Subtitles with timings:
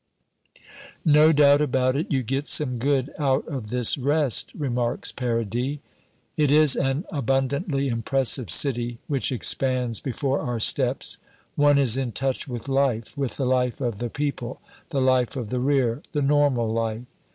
[1.05, 5.77] "No doubt about it, you get some good out of this rest," remarks Paradis.
[6.35, 11.19] It is an abundantly impressive city which expands before our steps.
[11.55, 14.59] One is in touch with life, with the life of the people,
[14.89, 17.03] the life of the Rear, the normal life.